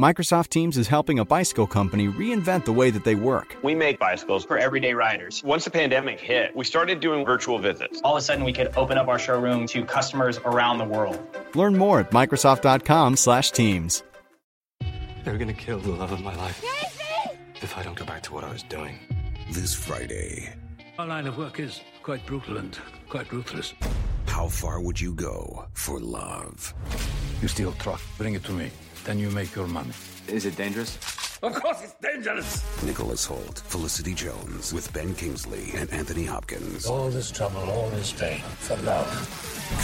[0.00, 3.54] Microsoft Teams is helping a bicycle company reinvent the way that they work.
[3.62, 5.42] We make bicycles for everyday riders.
[5.44, 8.00] Once the pandemic hit, we started doing virtual visits.
[8.02, 11.20] All of a sudden, we could open up our showroom to customers around the world.
[11.54, 14.02] Learn more at Microsoft.com/Teams.
[15.22, 16.64] They're gonna kill the love of my life
[17.60, 18.98] if I don't go back to what I was doing.
[19.50, 20.48] This Friday,
[20.98, 22.78] Our line of work is quite brutal and
[23.10, 23.74] quite ruthless.
[24.26, 26.72] how far would you go for love?
[27.42, 28.70] You steal truck, bring it to me.
[29.04, 29.92] Then you make your money.
[30.28, 30.98] Is it dangerous?
[31.42, 32.82] Of course it's dangerous!
[32.82, 36.86] Nicholas Holt, Felicity Jones, with Ben Kingsley and Anthony Hopkins.
[36.86, 39.08] All this trouble, all this pain, for love.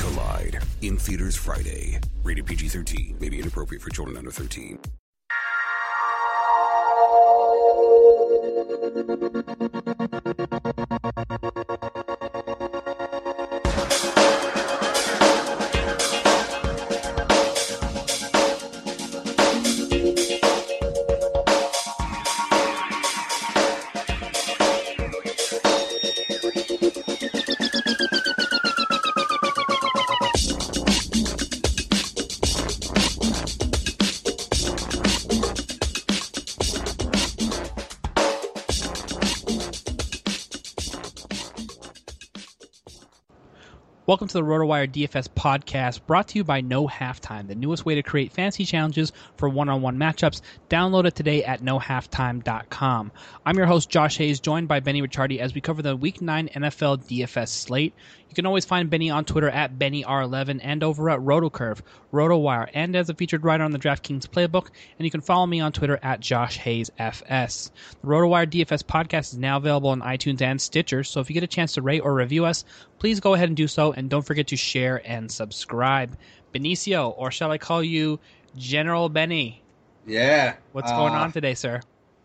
[0.00, 1.98] Collide in theaters Friday.
[2.22, 3.16] Rated PG 13.
[3.20, 4.78] May be inappropriate for children under 13.
[44.06, 47.96] Welcome to the RotoWire DFS podcast, brought to you by No Halftime, the newest way
[47.96, 50.42] to create fantasy challenges for one-on-one matchups.
[50.70, 53.10] Download it today at nohalftime.com.
[53.44, 56.50] I'm your host Josh Hayes, joined by Benny Ricciardi as we cover the Week 9
[56.54, 57.94] NFL DFS slate.
[58.28, 61.80] You can always find Benny on Twitter at BennyR11 and over at RotoCurve,
[62.12, 64.68] RotoWire, and as a featured writer on the DraftKings Playbook.
[64.98, 67.70] And you can follow me on Twitter at Josh Hayes FS.
[68.02, 71.44] The RotoWire DFS podcast is now available on iTunes and Stitcher, so if you get
[71.44, 72.64] a chance to rate or review us,
[72.98, 76.16] please go ahead and do so, and don't forget to share and subscribe.
[76.54, 78.20] Benicio, or shall I call you
[78.56, 79.62] General Benny?
[80.06, 80.54] Yeah.
[80.72, 81.80] What's going uh, on today, sir?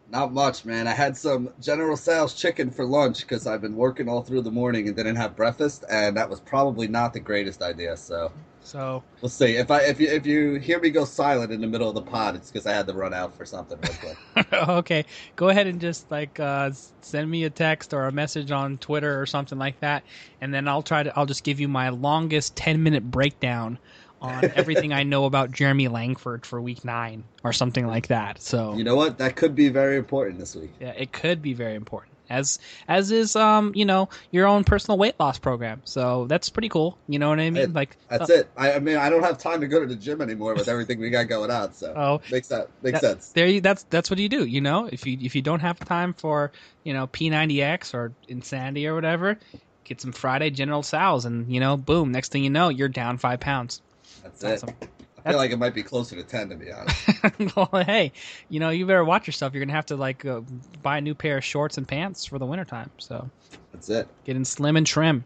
[0.10, 0.88] Not much, man.
[0.88, 4.52] I had some General Sales chicken for lunch because I've been working all through the
[4.52, 7.96] morning and didn't have breakfast, and that was probably not the greatest idea.
[7.96, 8.32] So
[8.64, 9.56] So, we'll see.
[9.58, 12.02] If I if you if you hear me go silent in the middle of the
[12.02, 13.94] pod, it's because I had to run out for something real
[14.36, 14.54] quick.
[14.70, 15.06] okay,
[15.36, 16.72] go ahead and just like uh,
[17.02, 20.04] send me a text or a message on Twitter or something like that,
[20.42, 21.18] and then I'll try to.
[21.18, 23.80] I'll just give you my longest ten minute breakdown
[24.22, 28.42] on everything I know about Jeremy Langford for Week Nine or something like that.
[28.42, 29.18] So you know what?
[29.18, 30.72] That could be very important this week.
[30.80, 32.11] yeah, it could be very important.
[32.32, 35.82] As as is um you know your own personal weight loss program.
[35.84, 36.98] So that's pretty cool.
[37.08, 37.74] You know what I mean?
[37.74, 38.50] Like That's uh, it.
[38.58, 41.00] I, I mean, I don't have time to go to the gym anymore with everything
[41.00, 41.74] we got going on.
[41.74, 42.22] So Oh.
[42.32, 43.30] makes that makes that- sense.
[43.34, 44.86] There you that's that's what you do, you know?
[44.92, 46.52] If you if you don't have time for,
[46.84, 49.38] you know, P90X or Insanity or whatever,
[49.84, 53.18] get some Friday General Sal's and, you know, boom, next thing you know, you're down
[53.18, 53.82] 5 pounds.
[54.24, 54.70] That's Awesome.
[54.82, 54.90] it.
[55.26, 57.56] I feel like it might be closer to ten to be honest.
[57.56, 58.12] well, hey,
[58.50, 59.54] you know, you better watch yourself.
[59.54, 60.42] You're going to have to like uh,
[60.82, 62.90] buy a new pair of shorts and pants for the wintertime.
[62.98, 63.30] So,
[63.72, 64.08] That's it.
[64.26, 65.26] getting slim and trim.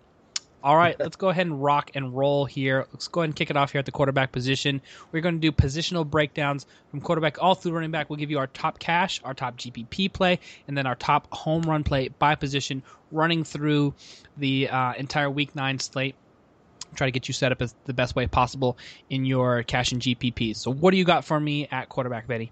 [0.66, 2.88] All right, let's go ahead and rock and roll here.
[2.92, 4.82] Let's go ahead and kick it off here at the quarterback position.
[5.12, 8.10] We're going to do positional breakdowns from quarterback all through running back.
[8.10, 11.62] We'll give you our top cash, our top GPP play, and then our top home
[11.62, 12.82] run play by position,
[13.12, 13.94] running through
[14.38, 16.16] the uh, entire Week Nine slate.
[16.96, 18.78] Try to get you set up as the best way possible
[19.10, 20.58] in your cash and GPPs.
[20.58, 22.52] So, what do you got for me at quarterback, Benny?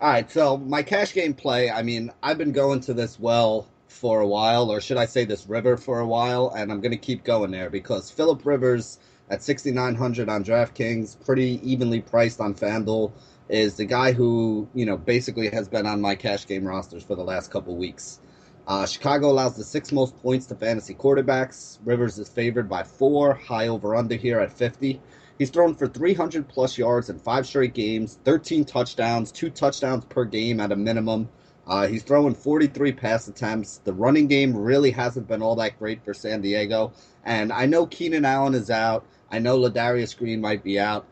[0.00, 3.66] All right, so my cash game play, I mean, I've been going to this well
[3.88, 6.92] for a while, or should I say this river for a while, and I'm going
[6.92, 12.54] to keep going there because Philip Rivers at 6,900 on DraftKings, pretty evenly priced on
[12.54, 13.10] FanDuel,
[13.48, 17.16] is the guy who, you know, basically has been on my cash game rosters for
[17.16, 18.20] the last couple weeks.
[18.68, 21.78] Uh, Chicago allows the sixth most points to fantasy quarterbacks.
[21.86, 25.00] Rivers is favored by four, high over under here at 50.
[25.38, 30.26] He's thrown for 300 plus yards in five straight games, 13 touchdowns, two touchdowns per
[30.26, 31.30] game at a minimum.
[31.66, 33.78] Uh, he's throwing 43 pass attempts.
[33.84, 36.92] The running game really hasn't been all that great for San Diego.
[37.24, 39.06] And I know Keenan Allen is out.
[39.30, 41.06] I know Ladarius Green might be out.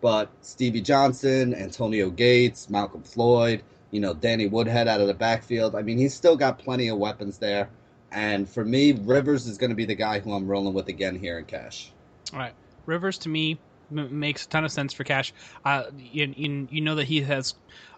[0.00, 5.76] But Stevie Johnson, Antonio Gates, Malcolm Floyd, you know, Danny Woodhead out of the backfield.
[5.76, 7.68] I mean, he's still got plenty of weapons there.
[8.10, 11.16] And for me, Rivers is going to be the guy who I'm rolling with again
[11.16, 11.92] here in cash.
[12.32, 12.54] All right.
[12.86, 13.58] Rivers to me
[13.90, 15.32] m- makes a ton of sense for cash.
[15.64, 17.54] Uh, you, you, you know that he has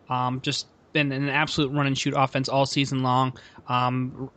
[0.08, 3.36] um, just been an absolute run and shoot offense all season long.
[3.68, 4.30] Um,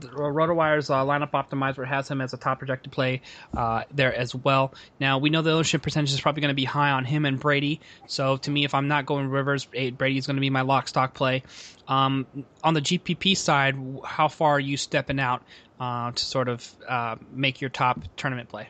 [0.00, 3.22] RotoWire's uh, lineup optimizer has him as a top projected play
[3.56, 4.74] uh, there as well.
[5.00, 7.38] Now we know the ownership percentage is probably going to be high on him and
[7.38, 7.80] Brady.
[8.06, 10.88] So to me, if I'm not going Rivers, Brady is going to be my lock
[10.88, 11.42] stock play.
[11.86, 12.26] Um,
[12.62, 15.42] on the GPP side, how far are you stepping out
[15.78, 18.68] uh, to sort of uh, make your top tournament play?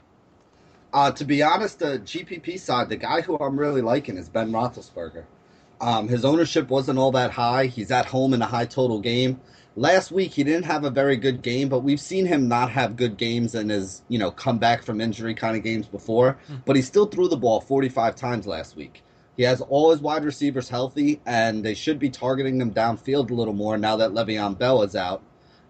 [0.93, 4.53] Uh, to be honest, the GPP side, the guy who I'm really liking is Ben
[4.53, 5.25] Roethlisberger.
[5.81, 7.67] Um, his ownership wasn't all that high.
[7.67, 9.41] He's at home in a high total game.
[9.77, 12.97] Last week he didn't have a very good game, but we've seen him not have
[12.97, 16.39] good games in his, you know, come back from injury kind of games before.
[16.45, 16.57] Mm-hmm.
[16.65, 19.03] But he still threw the ball 45 times last week.
[19.37, 23.35] He has all his wide receivers healthy, and they should be targeting them downfield a
[23.35, 25.23] little more now that Le'Veon Bell is out.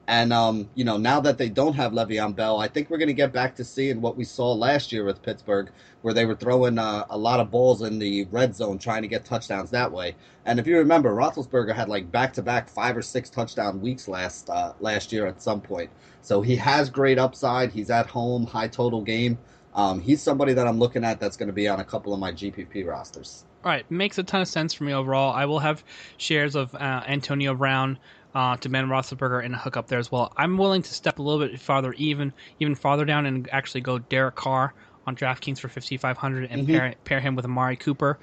[0.07, 3.09] And um, you know, now that they don't have Le'Veon Bell, I think we're going
[3.09, 5.71] to get back to seeing what we saw last year with Pittsburgh,
[6.03, 9.09] where they were throwing uh, a lot of balls in the red zone, trying to
[9.09, 10.15] get touchdowns that way.
[10.45, 14.75] And if you remember, Roethlisberger had like back-to-back five or six touchdown weeks last uh,
[14.81, 15.91] last year at some point.
[16.21, 17.73] So he has great upside.
[17.73, 19.39] He's at home, high total game.
[19.75, 22.21] Um, he's somebody that I'm looking at that's going to be on a couple of
[22.21, 23.45] my GPP rosters.
[23.65, 25.33] All right, makes a ton of sense for me overall.
[25.33, 25.83] I will have
[26.19, 27.99] shares of uh, Antonio Brown
[28.35, 30.33] uh, to Ben Roethlisberger and a hook up there as well.
[30.37, 33.99] I'm willing to step a little bit farther, even even farther down, and actually go
[33.99, 34.75] Derek Carr
[35.07, 36.73] on DraftKings for 5,500 and mm-hmm.
[36.73, 38.19] pair pair him with Amari Cooper.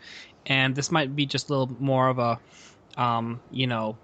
[0.46, 2.40] And this might be just a little more of a,
[2.98, 3.98] um, you know,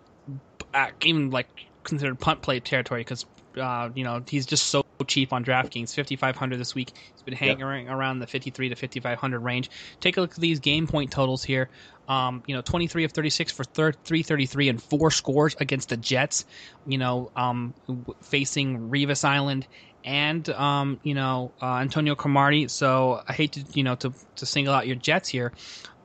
[1.02, 1.48] even like
[1.84, 3.26] considered punt play territory because
[3.58, 5.94] uh, you know he's just so cheap on DraftKings.
[5.96, 6.94] 5,500 this week.
[7.14, 7.90] He's been hanging yep.
[7.90, 9.70] around the 53 to 5,500 range.
[10.00, 11.70] Take a look at these game point totals here.
[12.08, 16.46] Um, you know, 23 of 36 for thir- 333 and four scores against the Jets.
[16.86, 17.74] You know, um,
[18.22, 19.68] facing Revis Island
[20.04, 22.70] and um, you know uh, Antonio Cromartie.
[22.70, 25.52] So I hate to you know to to single out your Jets here,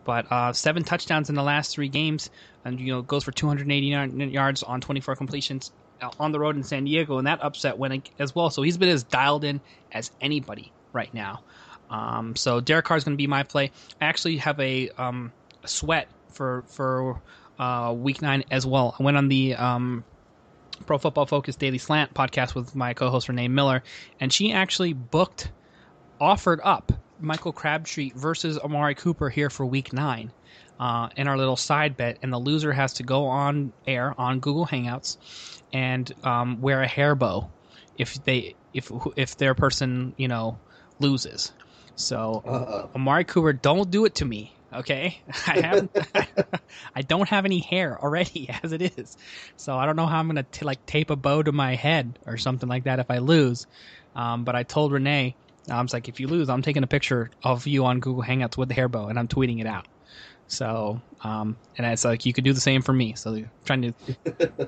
[0.04, 2.28] but uh, seven touchdowns in the last three games,
[2.64, 5.70] and you know goes for 289 yards on 24 completions
[6.18, 8.50] on the road in San Diego, and that upset went as well.
[8.50, 9.60] So he's been as dialed in
[9.92, 11.42] as anybody right now.
[11.90, 13.70] Um, so Derek Carr is going to be my play.
[14.00, 15.32] I actually have a um,
[15.64, 17.20] sweat for for
[17.58, 18.96] uh, week nine as well.
[18.98, 20.04] I went on the um,
[20.86, 23.82] Pro Football Focus Daily Slant podcast with my co-host Renee Miller,
[24.20, 25.50] and she actually booked,
[26.20, 30.32] offered up Michael Crabtree versus Amari Cooper here for Week Nine.
[30.80, 34.40] Uh, in our little side bet, and the loser has to go on air on
[34.40, 37.52] Google Hangouts and um, wear a hair bow
[37.96, 40.60] if they if if their person you know
[40.98, 41.52] loses.
[41.96, 44.56] So uh Amari Cooper, don't do it to me.
[44.74, 45.88] Okay, I have
[46.94, 49.16] I don't have any hair already as it is,
[49.56, 52.18] so I don't know how I'm gonna t- like tape a bow to my head
[52.26, 53.66] or something like that if I lose.
[54.14, 55.36] Um, but I told Renee,
[55.70, 58.56] I was like, if you lose, I'm taking a picture of you on Google Hangouts
[58.56, 59.86] with the hair bow and I'm tweeting it out.
[60.48, 63.14] So, um, and it's like you could do the same for me.
[63.14, 63.94] So, trying to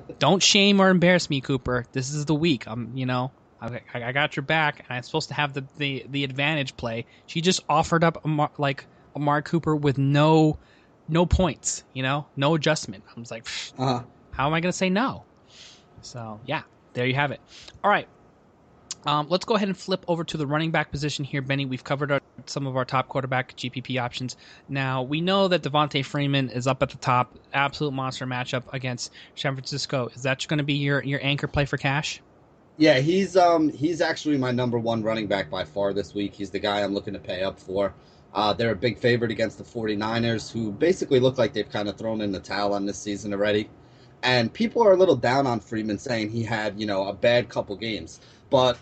[0.19, 1.85] don't shame or embarrass me, Cooper.
[1.91, 2.67] This is the week.
[2.67, 6.05] I'm, you know, I, I got your back, and I'm supposed to have the the,
[6.09, 7.05] the advantage play.
[7.27, 10.57] She just offered up a, like Amari Cooper with no
[11.07, 13.03] no points, you know, no adjustment.
[13.15, 13.45] I was like,
[13.77, 14.03] uh-huh.
[14.31, 15.23] how am I going to say no?
[16.01, 16.63] So yeah,
[16.93, 17.41] there you have it.
[17.83, 18.07] All right,
[19.05, 21.65] um, let's go ahead and flip over to the running back position here, Benny.
[21.65, 24.37] We've covered our, some of our top quarterback GPP options.
[24.67, 29.11] Now we know that Devonta Freeman is up at the top, absolute monster matchup against
[29.35, 30.09] San Francisco.
[30.13, 32.21] Is that going to be your your anchor play for cash?
[32.77, 36.33] Yeah, he's um he's actually my number one running back by far this week.
[36.33, 37.93] He's the guy I'm looking to pay up for.
[38.33, 41.97] Uh, they're a big favorite against the 49ers, who basically look like they've kind of
[41.97, 43.69] thrown in the towel on this season already.
[44.23, 47.47] And people are a little down on Freeman, saying he had, you know, a bad
[47.47, 48.19] couple games.
[48.49, 48.77] But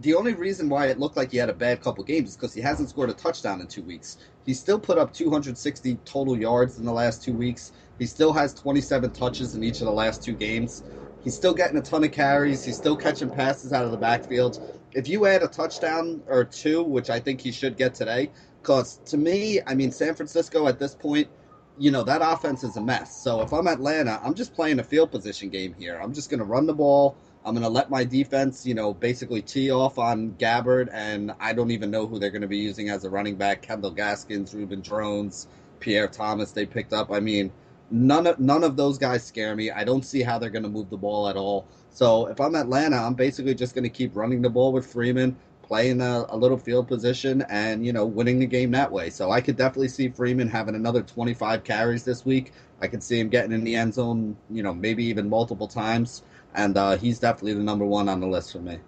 [0.00, 2.54] the only reason why it looked like he had a bad couple games is because
[2.54, 4.16] he hasn't scored a touchdown in two weeks.
[4.44, 7.72] He still put up 260 total yards in the last two weeks.
[7.98, 10.84] He still has 27 touches in each of the last two games.
[11.20, 12.64] He's still getting a ton of carries.
[12.64, 14.58] He's still catching passes out of the backfield.
[14.92, 19.00] If you add a touchdown or two, which I think he should get today, because
[19.06, 21.28] to me, I mean, San Francisco at this point,
[21.76, 23.22] you know, that offense is a mess.
[23.22, 26.00] So if I'm Atlanta, I'm just playing a field position game here.
[26.02, 27.18] I'm just going to run the ball.
[27.44, 31.54] I'm going to let my defense, you know, basically tee off on Gabbert, and I
[31.54, 33.62] don't even know who they're going to be using as a running back.
[33.62, 35.48] Kendall Gaskins, Ruben Drones,
[35.80, 37.10] Pierre Thomas, they picked up.
[37.10, 37.50] I mean,
[37.90, 39.70] none of none of those guys scare me.
[39.70, 41.66] I don't see how they're going to move the ball at all.
[41.90, 45.36] So if I'm Atlanta, I'm basically just going to keep running the ball with Freeman,
[45.62, 49.10] playing a, a, little field position, and you know winning the game that way.
[49.10, 52.52] So I could definitely see Freeman having another 25 carries this week.
[52.80, 56.22] I could see him getting in the end zone, you know, maybe even multiple times,
[56.54, 58.78] and uh, he's definitely the number one on the list for me.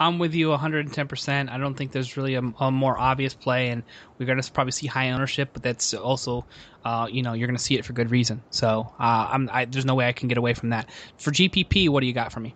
[0.00, 1.50] I'm with you 110%.
[1.50, 3.82] I don't think there's really a, a more obvious play, and
[4.16, 6.44] we're going to probably see high ownership, but that's also,
[6.84, 8.42] uh, you know, you're going to see it for good reason.
[8.50, 10.88] So uh, I'm, I, there's no way I can get away from that.
[11.16, 12.54] For GPP, what do you got for me?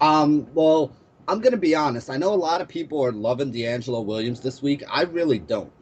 [0.00, 0.90] Um, well,
[1.28, 2.08] I'm going to be honest.
[2.08, 4.82] I know a lot of people are loving DeAngelo Williams this week.
[4.88, 5.72] I really don't.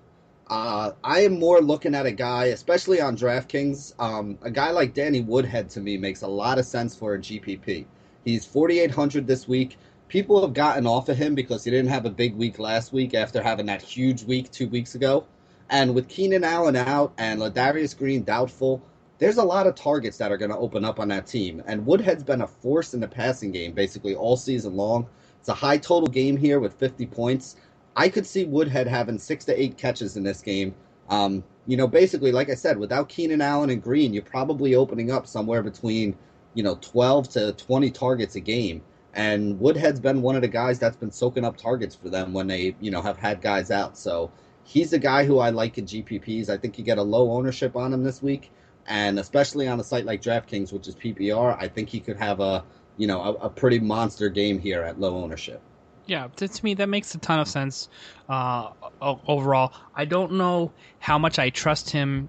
[0.50, 3.94] Uh, I am more looking at a guy, especially on DraftKings.
[3.98, 7.18] Um, a guy like Danny Woodhead to me makes a lot of sense for a
[7.18, 7.86] GPP.
[8.24, 9.78] He's 4,800 this week
[10.10, 13.14] people have gotten off of him because he didn't have a big week last week
[13.14, 15.24] after having that huge week two weeks ago.
[15.70, 18.82] And with Keenan Allen out and Ladarius Green doubtful,
[19.18, 21.62] there's a lot of targets that are going to open up on that team.
[21.64, 25.06] And Woodhead's been a force in the passing game basically all season long.
[25.38, 27.54] It's a high total game here with 50 points.
[27.96, 30.74] I could see Woodhead having six to eight catches in this game.
[31.08, 35.10] Um, you know, basically, like I said, without Keenan Allen and Green, you're probably opening
[35.10, 36.16] up somewhere between,
[36.54, 38.82] you know, 12 to 20 targets a game.
[39.14, 42.46] And Woodhead's been one of the guys that's been soaking up targets for them when
[42.46, 43.98] they, you know, have had guys out.
[43.98, 44.30] So
[44.62, 46.48] he's a guy who I like in GPPs.
[46.48, 48.52] I think you get a low ownership on him this week,
[48.86, 52.38] and especially on a site like DraftKings, which is PPR, I think he could have
[52.38, 52.64] a,
[52.96, 55.60] you know, a, a pretty monster game here at low ownership.
[56.10, 57.88] Yeah, to, to me that makes a ton of sense.
[58.28, 62.28] Uh, overall, I don't know how much I trust him,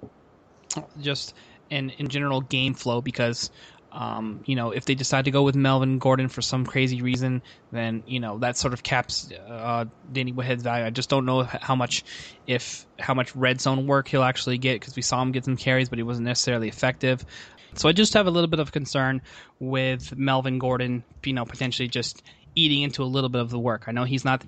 [1.00, 1.34] just
[1.72, 3.50] in in general game flow because
[3.92, 7.42] um, you know, if they decide to go with Melvin Gordon for some crazy reason,
[7.72, 10.86] then you know that sort of caps uh, Danny Woodhead's value.
[10.86, 12.04] I just don't know how much,
[12.46, 15.58] if how much red zone work he'll actually get because we saw him get some
[15.58, 17.26] carries, but he wasn't necessarily effective.
[17.74, 19.22] So I just have a little bit of concern
[19.60, 22.22] with Melvin Gordon, you know, potentially just
[22.56, 23.86] eating into a little bit of the work.
[23.88, 24.44] I know he's not.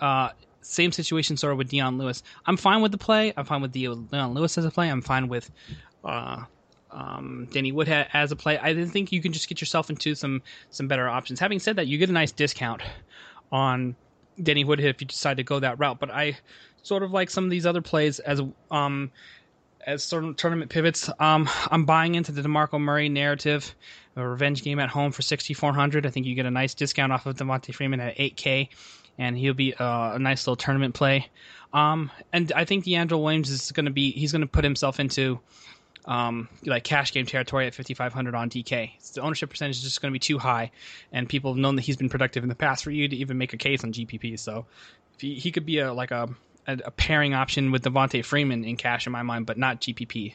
[0.00, 0.30] Uh,
[0.62, 2.22] same situation sort of with Dion Lewis.
[2.46, 3.32] I'm fine with the play.
[3.36, 4.90] I'm fine with Dion Lewis as a play.
[4.90, 5.50] I'm fine with.
[6.04, 6.44] Uh,
[6.92, 8.58] um, Danny Woodhead as a play.
[8.58, 11.40] I think you can just get yourself into some some better options.
[11.40, 12.82] Having said that, you get a nice discount
[13.52, 13.94] on
[14.42, 15.98] Danny Woodhead if you decide to go that route.
[16.00, 16.38] But I
[16.82, 19.10] sort of like some of these other plays as um
[19.86, 21.08] as of tournament pivots.
[21.18, 23.74] Um, I'm buying into the Demarco Murray narrative,
[24.16, 26.06] a revenge game at home for 6,400.
[26.06, 28.68] I think you get a nice discount off of Devonta Freeman at 8K,
[29.18, 31.28] and he'll be uh, a nice little tournament play.
[31.72, 34.98] Um, and I think DeAngelo Williams is going to be he's going to put himself
[34.98, 35.38] into
[36.06, 39.12] um, like cash game territory at 5,500 on DK.
[39.14, 40.70] the ownership percentage is just going to be too high,
[41.12, 43.38] and people have known that he's been productive in the past for you to even
[43.38, 44.38] make a case on GPP.
[44.38, 44.66] So
[45.18, 46.28] he, he, could be a like a,
[46.66, 50.34] a, pairing option with Devonta Freeman in cash in my mind, but not GPP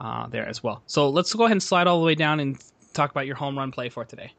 [0.00, 0.82] uh, there as well.
[0.86, 2.62] So let's go ahead and slide all the way down and
[2.94, 4.32] talk about your home run play for today.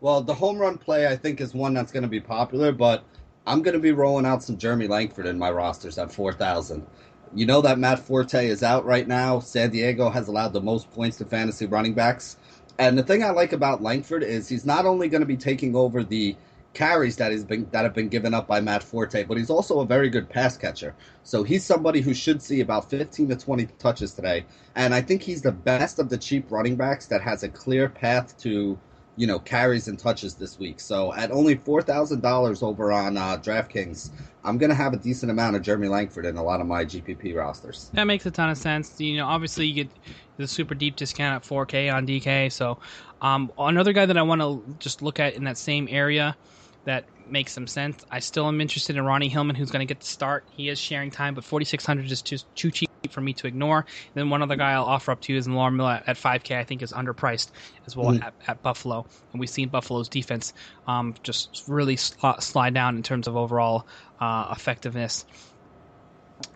[0.00, 3.04] Well, the home run play I think is one that's going to be popular, but
[3.46, 6.86] I'm going to be rolling out some Jeremy Langford in my rosters at 4,000.
[7.34, 9.40] You know that Matt Forte is out right now.
[9.40, 12.36] San Diego has allowed the most points to fantasy running backs.
[12.78, 15.74] And the thing I like about Langford is he's not only going to be taking
[15.76, 16.36] over the
[16.74, 19.80] carries that has been that have been given up by Matt Forte, but he's also
[19.80, 20.94] a very good pass catcher.
[21.22, 24.44] So he's somebody who should see about 15 to 20 touches today.
[24.74, 27.88] And I think he's the best of the cheap running backs that has a clear
[27.88, 28.78] path to
[29.16, 30.80] you know carries and touches this week.
[30.80, 34.10] So at only four thousand dollars over on uh, DraftKings,
[34.44, 37.34] I'm gonna have a decent amount of Jeremy Langford in a lot of my GPP
[37.36, 37.90] rosters.
[37.94, 39.00] That makes a ton of sense.
[39.00, 39.90] You know, obviously you get
[40.36, 42.50] the super deep discount at 4K on DK.
[42.50, 42.78] So
[43.22, 46.36] um, another guy that I want to just look at in that same area
[46.84, 48.04] that makes some sense.
[48.10, 50.44] I still am interested in Ronnie Hillman, who's going to get the start.
[50.50, 53.78] He is sharing time, but 4,600 is too, too cheap for me to ignore.
[53.78, 56.56] And then one other guy I'll offer up to you is Lamar Miller at, 5K.
[56.56, 57.50] I think is underpriced
[57.86, 58.22] as well mm-hmm.
[58.22, 60.52] at, at, Buffalo, and we've seen Buffalo's defense
[60.86, 63.86] um, just really sl- slide down in terms of overall
[64.20, 65.24] uh, effectiveness.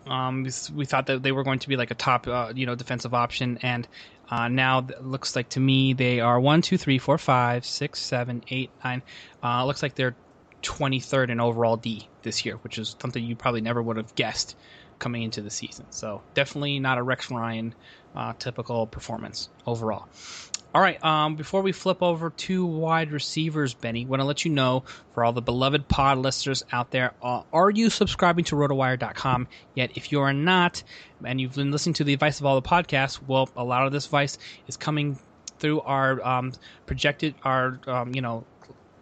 [0.05, 2.75] Um, we thought that they were going to be like a top, uh, you know,
[2.75, 3.87] defensive option, and
[4.29, 7.99] uh, now it looks like to me they are one, two, three, four, five, six,
[7.99, 9.01] seven, eight, nine.
[9.43, 10.15] Uh, looks like they're
[10.61, 14.55] 23rd in overall D this year, which is something you probably never would have guessed
[14.99, 15.85] coming into the season.
[15.89, 17.73] So definitely not a Rex Ryan
[18.15, 20.07] uh, typical performance overall.
[20.71, 24.51] All right, um, before we flip over to wide receivers, Benny, want to let you
[24.51, 24.83] know
[25.15, 29.89] for all the beloved pod listeners out there, uh, are you subscribing to rotowire.com yet?
[29.95, 30.83] If you are not,
[31.25, 33.91] and you've been listening to the advice of all the podcasts, well, a lot of
[33.91, 35.17] this advice is coming
[35.57, 36.53] through our um,
[36.85, 38.45] projected our um, you know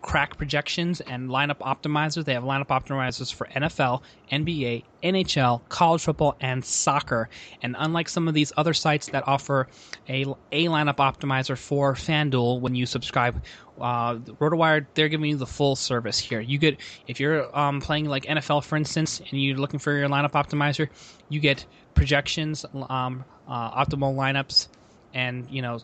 [0.08, 2.24] crack projections and lineup optimizers.
[2.24, 7.28] They have lineup optimizers for NFL, NBA, NHL, college football, and soccer.
[7.62, 9.68] And unlike some of these other sites that offer
[10.08, 10.22] a,
[10.54, 13.44] a lineup optimizer for FanDuel when you subscribe,
[13.82, 16.40] uh, RotoWire, they're giving you the full service here.
[16.40, 20.08] You get, if you're um, playing like NFL, for instance, and you're looking for your
[20.08, 20.88] lineup optimizer,
[21.28, 24.70] you get projections, um, uh, optimal lineups,
[25.14, 25.80] and, you know,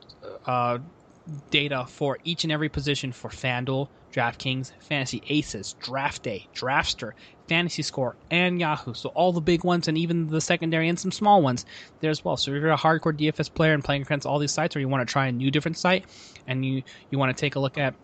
[0.46, 0.78] uh,
[1.50, 7.14] data for each and every position for FanDuel, DraftKings, Fantasy Aces, Draft Day, Draftster,
[7.48, 8.94] Fantasy Score, and Yahoo.
[8.94, 11.66] So all the big ones and even the secondary and some small ones
[12.00, 12.38] there as well.
[12.38, 14.88] So if you're a hardcore DFS player and playing against all these sites, or you
[14.88, 16.06] want to try a new different site
[16.48, 17.96] and you you want to take a look at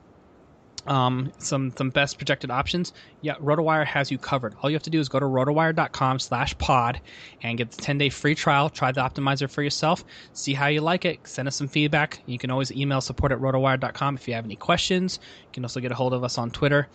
[0.87, 4.55] um, some some best projected options, yeah, RotoWire has you covered.
[4.61, 7.01] All you have to do is go to rotowire.com slash pod
[7.41, 8.69] and get the 10-day free trial.
[8.69, 10.03] Try the optimizer for yourself.
[10.33, 11.19] See how you like it.
[11.27, 12.21] Send us some feedback.
[12.25, 15.19] You can always email support at rotowire.com if you have any questions.
[15.21, 16.87] You can also get a hold of us on Twitter.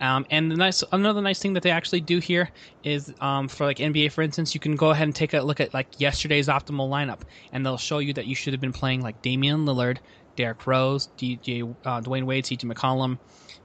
[0.00, 2.50] Um, and the nice another nice thing that they actually do here
[2.84, 5.60] is um, for like NBA, for instance, you can go ahead and take a look
[5.60, 7.20] at like yesterday's optimal lineup,
[7.52, 9.98] and they'll show you that you should have been playing like Damian Lillard,
[10.38, 13.18] Derrick Rose, DJ, uh, Dwyane Wade, CJ McCollum,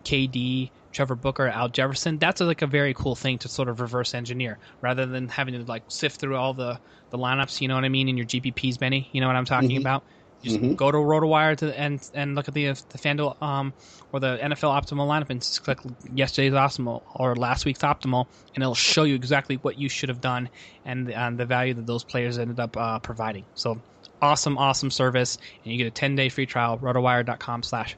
[0.04, 2.18] KD, Trevor Booker, Al Jefferson.
[2.18, 5.54] That's a, like a very cool thing to sort of reverse engineer rather than having
[5.54, 6.80] to like sift through all the,
[7.12, 7.62] the lineups.
[7.62, 8.10] You know what I mean?
[8.10, 9.08] In your GPPs, Benny.
[9.12, 9.82] You know what I'm talking mm-hmm.
[9.82, 10.04] about?
[10.42, 10.74] Just mm-hmm.
[10.74, 13.72] go to RotoWire to and and look at the the FanDuel um
[14.12, 15.78] or the NFL optimal lineup and just click
[16.14, 20.20] yesterday's optimal or last week's optimal, and it'll show you exactly what you should have
[20.20, 20.50] done
[20.84, 23.46] and the, and the value that those players ended up uh, providing.
[23.54, 23.80] So
[24.24, 26.78] awesome, awesome service, and you get a 10 day free trial.
[26.80, 27.96] Rotowire.com slash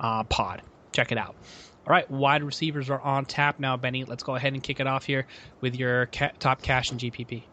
[0.00, 0.62] uh, pod.
[0.92, 1.36] Check it out.
[1.86, 4.04] All right, wide receivers are on tap now, Benny.
[4.04, 5.26] Let's go ahead and kick it off here
[5.60, 7.44] with your ca- top cash and GPP.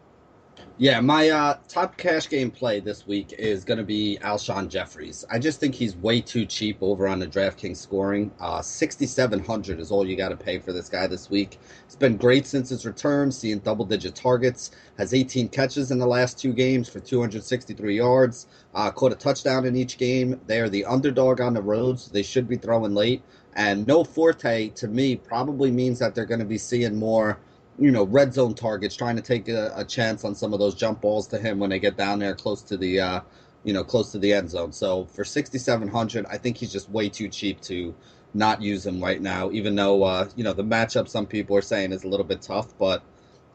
[0.78, 5.10] Yeah, my uh, top cash game play this week is going to be Alshon Jeffery.
[5.30, 8.30] I just think he's way too cheap over on the DraftKings scoring.
[8.40, 11.58] Uh, 6,700 is all you got to pay for this guy this week.
[11.86, 14.72] It's been great since his return, seeing double digit targets.
[14.98, 18.46] Has 18 catches in the last two games for 263 yards.
[18.74, 20.38] Uh, caught a touchdown in each game.
[20.46, 23.22] They are the underdog on the road, so they should be throwing late.
[23.54, 27.38] And no Forte to me probably means that they're going to be seeing more
[27.78, 30.74] you know, red zone targets, trying to take a, a, chance on some of those
[30.74, 33.20] jump balls to him when they get down there close to the, uh,
[33.64, 34.72] you know, close to the end zone.
[34.72, 37.94] So for 6,700, I think he's just way too cheap to
[38.32, 41.62] not use him right now, even though, uh, you know, the matchup some people are
[41.62, 42.76] saying is a little bit tough.
[42.78, 43.02] But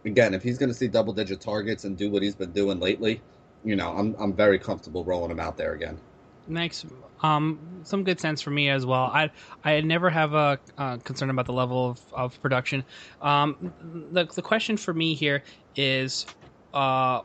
[0.06, 2.80] again, if he's going to see double digit targets and do what he's been doing
[2.80, 3.22] lately,
[3.64, 6.00] you know, I'm, I'm very comfortable rolling him out there again.
[6.48, 6.86] Makes
[7.24, 9.04] um, some good sense for me as well.
[9.04, 9.30] I
[9.64, 12.84] I never have a uh, concern about the level of, of production.
[13.22, 13.74] Um,
[14.12, 15.44] the the question for me here
[15.76, 16.26] is,
[16.74, 17.22] uh,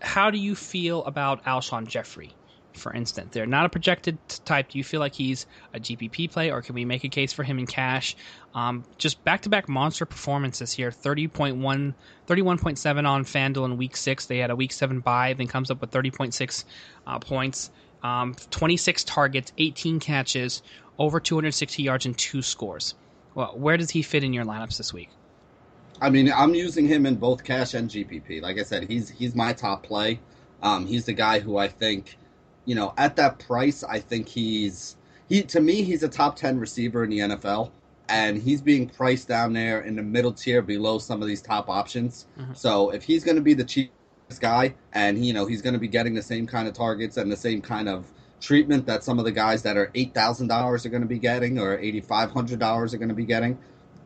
[0.00, 2.34] how do you feel about Alshon Jeffery,
[2.72, 4.70] For instance, they're not a projected type.
[4.70, 7.44] Do you feel like he's a GPP play, or can we make a case for
[7.44, 8.16] him in cash?
[8.54, 11.94] Um, just back to back monster performances here 30.1,
[12.26, 14.26] 31.7 on FanDuel in week six.
[14.26, 16.64] They had a week seven bye, then comes up with 30.6
[17.06, 17.70] uh, points.
[18.06, 20.62] Um, 26 targets, 18 catches,
[20.96, 22.94] over 260 yards, and two scores.
[23.34, 25.10] Well, where does he fit in your lineups this week?
[26.00, 28.42] I mean, I'm using him in both cash and GPP.
[28.42, 30.20] Like I said, he's he's my top play.
[30.62, 32.16] Um, he's the guy who I think,
[32.64, 34.96] you know, at that price, I think he's
[35.28, 37.70] he to me he's a top ten receiver in the NFL,
[38.08, 41.68] and he's being priced down there in the middle tier below some of these top
[41.68, 42.26] options.
[42.38, 42.54] Mm-hmm.
[42.54, 43.90] So if he's going to be the cheap
[44.34, 47.30] guy, and you know he's going to be getting the same kind of targets and
[47.30, 50.84] the same kind of treatment that some of the guys that are eight thousand dollars
[50.84, 53.56] are going to be getting or eighty five hundred dollars are going to be getting.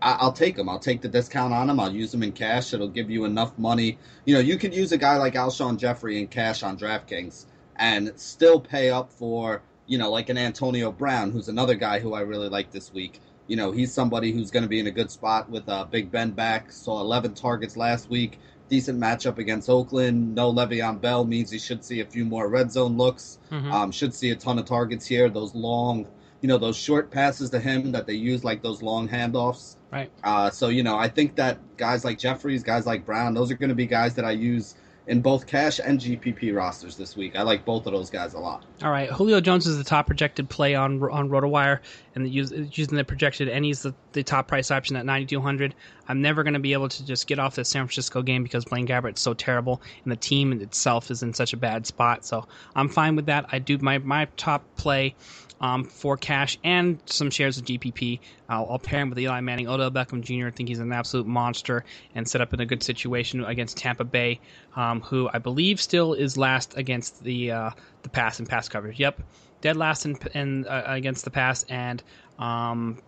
[0.02, 0.68] I- will take them.
[0.68, 1.80] I'll take the discount on them.
[1.80, 2.72] I'll use them in cash.
[2.72, 3.98] It'll give you enough money.
[4.24, 8.12] You know, you could use a guy like Alshon Jeffery in cash on DraftKings and
[8.16, 12.20] still pay up for you know like an Antonio Brown, who's another guy who I
[12.20, 13.20] really like this week.
[13.46, 16.12] You know, he's somebody who's going to be in a good spot with uh, Big
[16.12, 16.70] Ben back.
[16.70, 18.38] Saw 11 targets last week
[18.70, 20.34] decent matchup against Oakland.
[20.34, 23.38] No Le'Veon Bell means he should see a few more red zone looks.
[23.50, 23.70] Mm-hmm.
[23.70, 25.28] Um, should see a ton of targets here.
[25.28, 26.06] Those long,
[26.40, 29.76] you know, those short passes to him that they use like those long handoffs.
[29.90, 30.10] Right.
[30.24, 33.56] Uh, so you know, I think that guys like Jeffery, guys like Brown, those are
[33.56, 34.76] going to be guys that I use
[35.10, 37.34] in both cash and GPP rosters this week.
[37.34, 38.64] I like both of those guys a lot.
[38.80, 41.80] All right, Julio Jones is the top projected play on on RotoWire,
[42.14, 45.74] and the, using the projected, and he's the, the top price option at 9,200.
[46.06, 48.64] I'm never going to be able to just get off the San Francisco game because
[48.64, 52.24] Blaine Gabbert's so terrible, and the team itself is in such a bad spot.
[52.24, 52.46] So
[52.76, 53.46] I'm fine with that.
[53.50, 55.16] I do my my top play
[55.60, 58.20] um, for cash and some shares of GPP.
[58.48, 60.46] I'll, I'll, pair him with Eli Manning, Odell Beckham Jr.
[60.46, 64.04] I think he's an absolute monster and set up in a good situation against Tampa
[64.04, 64.40] Bay,
[64.74, 67.70] um, who I believe still is last against the uh,
[68.02, 68.98] the pass and pass coverage.
[68.98, 69.22] Yep,
[69.60, 72.02] dead last in, in uh, against the pass and
[72.38, 72.98] um,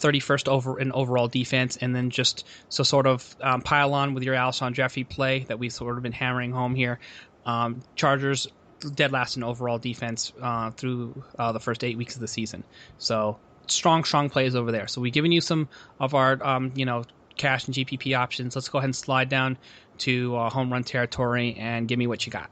[0.00, 4.22] 31st over in overall defense, and then just so sort of um, pile on with
[4.22, 6.98] your Alshon Jeffery play that we've sort of been hammering home here.
[7.46, 8.48] Um, Chargers
[8.94, 12.64] dead last in overall defense uh, through uh, the first eight weeks of the season.
[12.98, 14.88] So strong, strong plays over there.
[14.88, 15.68] So we've given you some
[16.00, 17.04] of our, um, you know,
[17.36, 18.54] cash and GPP options.
[18.54, 19.58] Let's go ahead and slide down
[19.98, 22.50] to uh, home run territory and give me what you got.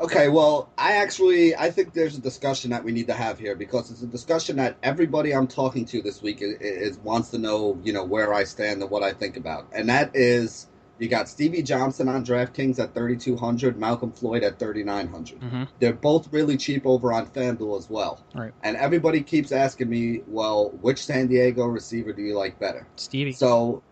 [0.00, 3.54] Okay, well, I actually I think there's a discussion that we need to have here
[3.54, 7.38] because it's a discussion that everybody I'm talking to this week is, is wants to
[7.38, 10.66] know, you know, where I stand and what I think about, and that is
[11.02, 15.40] you got Stevie Johnson on DraftKings at 3,200, Malcolm Floyd at 3,900.
[15.40, 15.64] Mm-hmm.
[15.80, 18.24] They're both really cheap over on FanDuel as well.
[18.34, 18.52] Right.
[18.62, 22.86] And everybody keeps asking me, well, which San Diego receiver do you like better?
[22.96, 23.32] Stevie.
[23.32, 23.82] So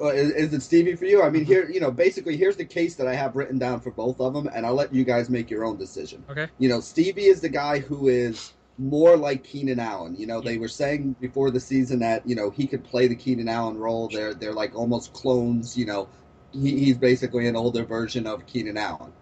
[0.00, 1.22] uh, is, is, it Stevie for you?
[1.22, 3.90] I mean, here, you know, basically, here's the case that I have written down for
[3.90, 6.24] both of them, and I'll let you guys make your own decision.
[6.30, 6.46] Okay.
[6.58, 10.16] You know, Stevie is the guy who is more like Keenan Allen.
[10.16, 13.14] You know, they were saying before the season that you know he could play the
[13.14, 14.08] Keenan Allen role.
[14.08, 15.76] They're they're like almost clones.
[15.76, 16.08] You know,
[16.52, 19.12] he, he's basically an older version of Keenan Allen.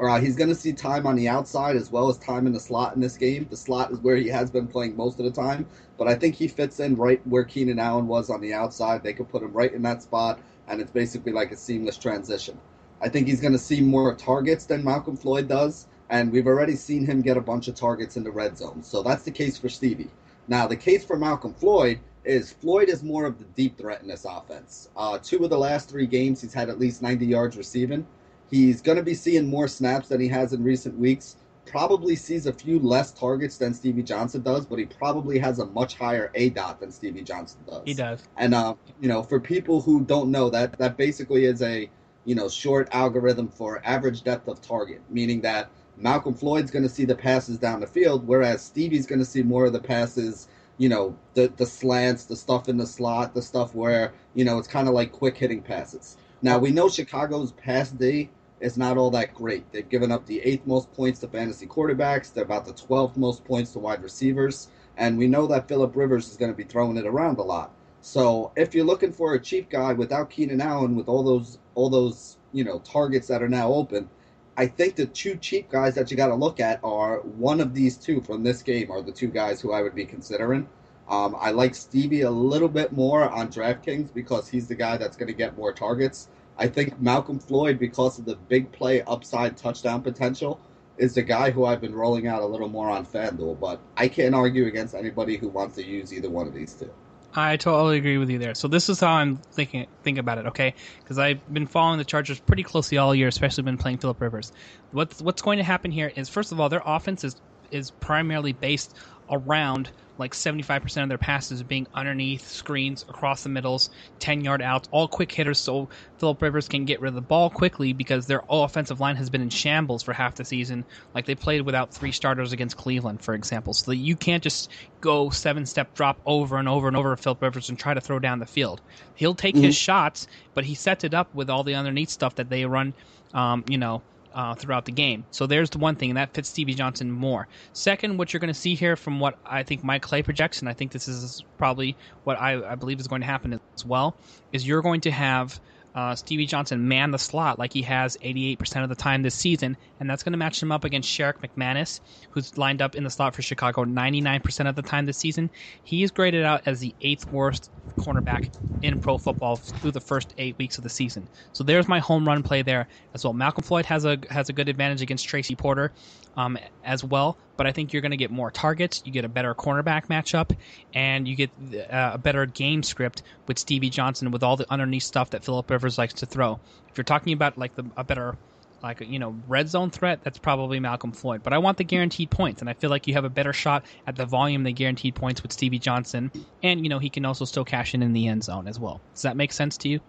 [0.00, 2.58] Uh, he's going to see time on the outside as well as time in the
[2.58, 3.46] slot in this game.
[3.48, 6.34] The slot is where he has been playing most of the time, but I think
[6.34, 9.02] he fits in right where Keenan Allen was on the outside.
[9.02, 12.58] They could put him right in that spot, and it's basically like a seamless transition.
[13.00, 16.74] I think he's going to see more targets than Malcolm Floyd does, and we've already
[16.74, 18.82] seen him get a bunch of targets in the red zone.
[18.82, 20.10] So that's the case for Stevie.
[20.48, 24.08] Now, the case for Malcolm Floyd is Floyd is more of the deep threat in
[24.08, 24.88] this offense.
[24.96, 28.06] Uh, two of the last three games, he's had at least 90 yards receiving.
[28.50, 31.36] He's going to be seeing more snaps than he has in recent weeks.
[31.66, 35.66] Probably sees a few less targets than Stevie Johnson does, but he probably has a
[35.66, 37.82] much higher A dot than Stevie Johnson does.
[37.86, 38.22] He does.
[38.36, 41.88] And uh, you know, for people who don't know that, that basically is a
[42.26, 46.88] you know short algorithm for average depth of target, meaning that Malcolm Floyd's going to
[46.88, 50.48] see the passes down the field, whereas Stevie's going to see more of the passes
[50.78, 54.58] you know the the slants, the stuff in the slot, the stuff where you know
[54.58, 56.16] it's kind of like quick hitting passes.
[56.42, 59.70] Now we know Chicago's pass D is not all that great.
[59.72, 62.32] They've given up the eighth most points to fantasy quarterbacks.
[62.32, 66.30] They're about the twelfth most points to wide receivers, and we know that Philip Rivers
[66.30, 67.72] is going to be throwing it around a lot.
[68.00, 71.88] So if you're looking for a cheap guy without Keenan Allen, with all those all
[71.88, 74.08] those you know targets that are now open,
[74.56, 77.74] I think the two cheap guys that you got to look at are one of
[77.74, 80.68] these two from this game are the two guys who I would be considering.
[81.08, 85.16] Um, I like Stevie a little bit more on DraftKings because he's the guy that's
[85.16, 86.28] going to get more targets.
[86.56, 90.60] I think Malcolm Floyd, because of the big play upside touchdown potential,
[90.98, 93.58] is the guy who I've been rolling out a little more on FanDuel.
[93.58, 96.90] But I can't argue against anybody who wants to use either one of these two.
[97.36, 98.54] I totally agree with you there.
[98.54, 100.74] So this is how I'm thinking think about it, okay?
[101.02, 104.52] Because I've been following the Chargers pretty closely all year, especially been playing Philip Rivers.
[104.92, 107.40] What's what's going to happen here is first of all, their offense is
[107.74, 108.94] is primarily based
[109.30, 114.88] around like 75% of their passes being underneath screens across the middles 10 yard outs
[114.92, 115.58] all quick hitters.
[115.58, 119.28] So philip rivers can get rid of the ball quickly because their offensive line has
[119.28, 120.84] been in shambles for half the season.
[121.14, 123.74] Like they played without three starters against cleveland for example.
[123.74, 127.68] So you can't just go seven step drop over and over and over philip rivers
[127.68, 128.80] and try to throw down the field.
[129.16, 129.64] He'll take mm-hmm.
[129.64, 132.94] his shots but he sets it up with all the underneath stuff that they run
[133.32, 134.02] um, you know
[134.34, 135.24] uh, throughout the game.
[135.30, 137.48] So there's the one thing, and that fits Stevie Johnson more.
[137.72, 140.68] Second, what you're going to see here from what I think Mike Clay projects, and
[140.68, 144.16] I think this is probably what I, I believe is going to happen as well,
[144.52, 145.60] is you're going to have
[145.94, 149.76] uh, Stevie Johnson man the slot like he has 88% of the time this season,
[150.00, 152.00] and that's going to match him up against Sherrick McManus,
[152.32, 155.50] who's lined up in the slot for Chicago 99% of the time this season.
[155.84, 158.50] He is graded out as the eighth worst cornerback
[158.82, 161.28] in pro football through the first eight weeks of the season.
[161.52, 163.32] So there's my home run play there as well.
[163.32, 165.94] Malcolm Floyd has a has a good advantage against Tracy Porter
[166.36, 169.02] um, as well, but I think you're going to get more targets.
[169.04, 170.56] You get a better cornerback matchup,
[170.92, 171.50] and you get
[171.90, 175.70] uh, a better game script with Stevie Johnson with all the underneath stuff that Philip
[175.70, 176.60] Rivers likes to throw.
[176.88, 178.36] If you're talking about like the, a better
[178.82, 181.42] like you know red zone threat, that's probably Malcolm Floyd.
[181.42, 183.84] But I want the guaranteed points, and I feel like you have a better shot
[184.06, 186.30] at the volume the guaranteed points with Stevie Johnson,
[186.62, 189.00] and you know he can also still cash in in the end zone as well.
[189.14, 190.00] Does that make sense to you?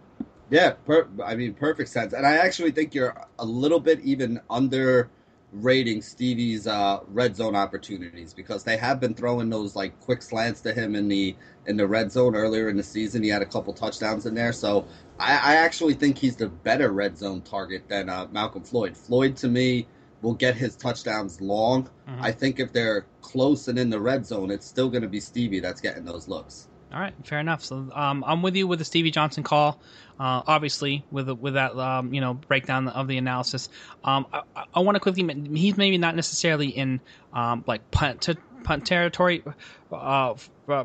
[0.49, 4.41] Yeah, per- I mean perfect sense, and I actually think you're a little bit even
[4.49, 5.09] under
[5.55, 10.61] rating Stevie's uh, red zone opportunities because they have been throwing those like quick slants
[10.61, 13.23] to him in the in the red zone earlier in the season.
[13.23, 14.85] He had a couple touchdowns in there, so
[15.19, 18.95] I, I actually think he's the better red zone target than uh, Malcolm Floyd.
[18.95, 19.87] Floyd to me
[20.21, 21.89] will get his touchdowns long.
[22.07, 22.23] Mm-hmm.
[22.23, 25.19] I think if they're close and in the red zone, it's still going to be
[25.19, 26.67] Stevie that's getting those looks.
[26.95, 27.61] All right, fair enough.
[27.61, 29.81] So um, I'm with you with the Stevie Johnson call.
[30.17, 33.67] Uh, obviously, with with that um, you know breakdown of the analysis,
[34.05, 35.27] um, I, I want to quickly.
[35.57, 37.01] He's maybe not necessarily in
[37.33, 39.43] um, like punt to punt territory
[39.91, 40.35] uh,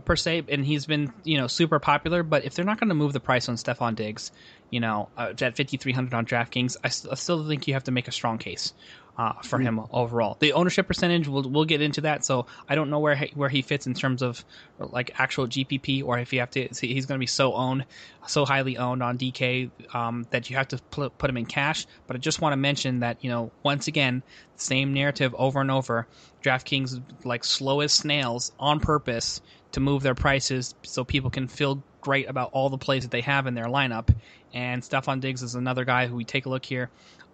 [0.04, 2.24] per se, and he's been you know super popular.
[2.24, 4.32] But if they're not going to move the price on Stefon Diggs,
[4.68, 8.08] you know uh, at 5,300 on DraftKings, I, I still think you have to make
[8.08, 8.72] a strong case
[9.20, 9.64] uh, for mm.
[9.64, 10.38] him overall.
[10.40, 12.24] The ownership percentage, we'll we'll get into that.
[12.24, 14.42] So I don't know where he, where he fits in terms of
[14.78, 17.84] like actual GPP, or if you have to, he's going to be so owned,
[18.26, 21.86] so highly owned on DK um, that you have to put, put him in cash.
[22.06, 24.22] But I just want to mention that you know once again,
[24.56, 26.06] same narrative over and over.
[26.42, 31.82] DraftKings like slow as snails on purpose to move their prices so people can feel
[32.00, 34.08] great about all the plays that they have in their lineup.
[34.54, 36.88] And Stefon Diggs is another guy who we take a look here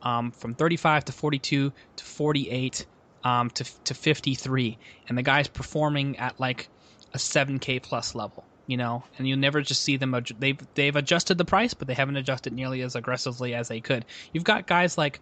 [0.07, 2.87] um, from 35 to 42 to 48
[3.25, 4.79] um, to, to 53.
[5.09, 6.69] And the guy's performing at like
[7.13, 10.15] a 7K plus level, you know, and you'll never just see them.
[10.39, 14.05] They've, they've adjusted the price, but they haven't adjusted nearly as aggressively as they could.
[14.33, 15.21] You've got guys like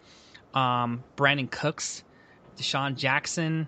[0.52, 2.04] um, Brandin Cooks,
[2.58, 3.66] DeSean Jackson,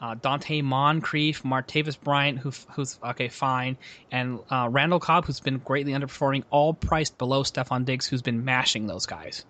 [0.00, 3.76] uh, Donte Moncrief, Martavis Bryant, who, who's okay, fine,
[4.12, 8.44] and uh, Randall Cobb, who's been greatly underperforming, all priced below Stefon Diggs, who's been
[8.44, 9.44] mashing those guys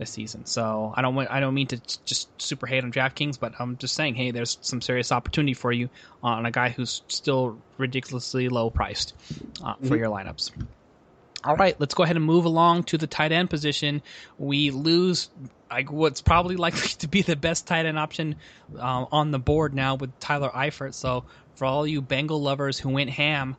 [0.00, 0.46] this season.
[0.46, 3.76] So I don't want, I don't mean to just super hate on DraftKings, but I'm
[3.76, 5.88] just saying, hey, there's some serious opportunity for you
[6.22, 9.14] on a guy who's still ridiculously low priced
[9.62, 9.94] uh, for mm-hmm.
[9.94, 10.50] your lineups.
[11.44, 14.02] All right, let's go ahead and move along to the tight end position.
[14.38, 15.30] We lose
[15.70, 18.36] like what's probably likely to be the best tight end option
[18.76, 20.94] uh, on the board now with Tyler Eifert.
[20.94, 23.56] So for all you Bengal lovers who went ham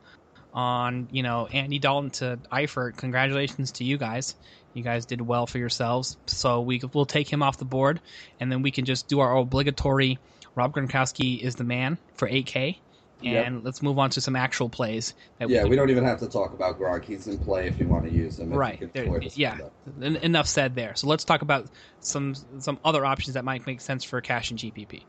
[0.52, 4.34] on you know Andy Dalton to Eifert, congratulations to you guys.
[4.74, 6.16] You guys did well for yourselves.
[6.26, 8.00] So we will take him off the board,
[8.40, 10.18] and then we can just do our obligatory
[10.54, 12.78] Rob Gronkowski is the man for 8K.
[13.24, 13.64] And yep.
[13.64, 15.14] let's move on to some actual plays.
[15.38, 17.04] yeah, we, we, don't even have to talk about Gronk.
[17.04, 18.50] He's in play if you want to use him.
[18.52, 18.92] Right.
[18.92, 19.58] There, yeah.
[20.00, 20.96] Enough said there.
[20.96, 21.68] So let's talk about
[22.00, 25.04] some some other options that might make sense for cash and GPP.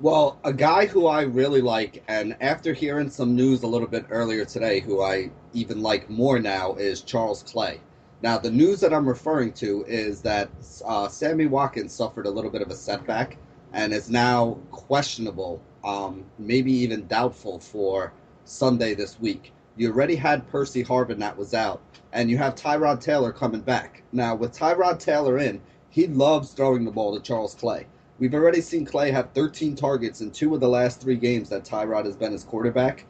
[0.00, 4.06] Well, a guy who I really like, and after hearing some news a little bit
[4.10, 7.78] earlier today, who I even like more now, is Charles Clay.
[8.24, 10.48] Now, the news that I'm referring to is that
[10.86, 13.36] uh, Sammy Watkins suffered a little bit of a setback
[13.74, 18.14] and is now questionable, um, maybe even doubtful for
[18.46, 19.52] Sunday this week.
[19.76, 21.82] You already had Percy Harvin that was out,
[22.14, 24.02] and you have Tyrod Taylor coming back.
[24.10, 25.60] Now, with Tyrod Taylor in,
[25.90, 27.86] he loves throwing the ball to Charles Clay.
[28.18, 31.64] We've already seen Clay have 13 targets in two of the last three games that
[31.66, 33.04] Tyrod has been his quarterback.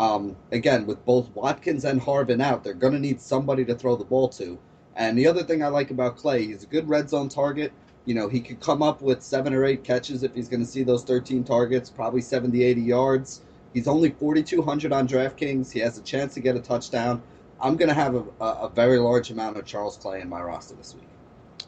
[0.00, 3.96] Um, again, with both Watkins and Harvin out, they're going to need somebody to throw
[3.96, 4.58] the ball to.
[4.96, 7.70] And the other thing I like about Clay, he's a good red zone target.
[8.06, 10.66] You know, he could come up with seven or eight catches if he's going to
[10.66, 13.42] see those 13 targets, probably 70, 80 yards.
[13.74, 15.70] He's only 4,200 on DraftKings.
[15.70, 17.22] He has a chance to get a touchdown.
[17.60, 20.74] I'm going to have a, a, very large amount of Charles Clay in my roster
[20.76, 21.08] this week.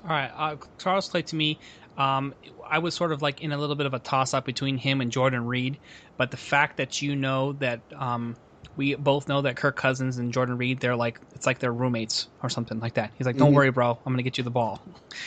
[0.04, 0.32] All right.
[0.34, 1.58] Uh, Charles Clay to me,
[1.98, 2.34] um,
[2.66, 5.02] I was sort of like in a little bit of a toss up between him
[5.02, 5.76] and Jordan Reed,
[6.22, 8.36] but the fact that you know that um,
[8.76, 12.28] we both know that Kirk Cousins and Jordan Reed, they're like it's like they're roommates
[12.44, 13.10] or something like that.
[13.18, 13.56] He's like, "Don't mm-hmm.
[13.56, 14.80] worry, bro, I'm gonna get you the ball."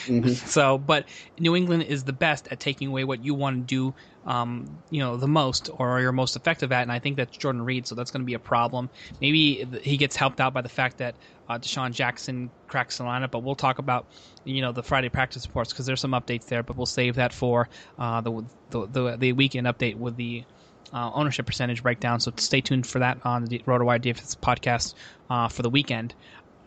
[0.05, 0.29] Mm-hmm.
[0.47, 1.05] so, but
[1.37, 3.93] New England is the best at taking away what you want to do,
[4.25, 7.63] um, you know, the most or you're most effective at, and I think that's Jordan
[7.63, 7.85] Reed.
[7.87, 8.89] So that's going to be a problem.
[9.19, 11.15] Maybe he gets helped out by the fact that
[11.49, 14.07] uh, DeSean Jackson cracks the lineup, but we'll talk about
[14.45, 17.33] you know the Friday practice reports because there's some updates there, but we'll save that
[17.33, 20.45] for uh, the, the, the the weekend update with the
[20.93, 22.19] uh, ownership percentage breakdown.
[22.19, 24.93] So stay tuned for that on the RotoWire DFS podcast
[25.29, 26.13] uh, for the weekend.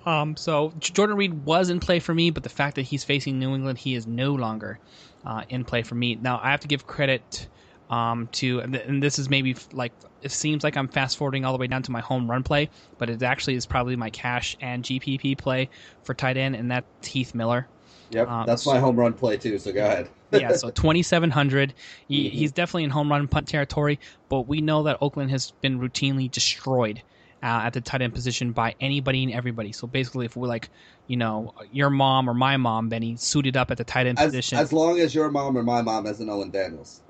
[0.07, 3.39] Um, so Jordan Reed was in play for me, but the fact that he's facing
[3.39, 4.79] New England, he is no longer
[5.25, 6.15] uh, in play for me.
[6.15, 7.49] Now I have to give credit
[7.91, 11.59] um, to, and this is maybe like it seems like I'm fast forwarding all the
[11.59, 14.83] way down to my home run play, but it actually is probably my cash and
[14.83, 15.69] GPP play
[16.03, 17.69] for tight end, and that's Heath Miller.
[18.11, 19.59] Yep, um, that's my home run play too.
[19.59, 20.09] So go ahead.
[20.33, 21.75] yeah, so 2,700.
[22.07, 22.37] He, mm-hmm.
[22.37, 26.31] He's definitely in home run punt territory, but we know that Oakland has been routinely
[26.31, 27.03] destroyed
[27.43, 29.73] uh, at the tight end position by anybody and everybody.
[29.73, 30.71] So basically, if we're like,
[31.07, 34.27] you know, your mom or my mom, Benny, suited up at the tight end as,
[34.27, 34.59] position.
[34.59, 37.01] As long as your mom or my mom has an Owen Daniels.